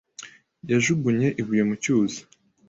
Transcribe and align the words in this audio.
yajugunye 0.71 1.27
ibuye 1.41 1.63
mu 1.69 1.75
cyuzi. 1.83 2.19